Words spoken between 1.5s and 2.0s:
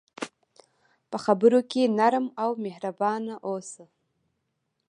کې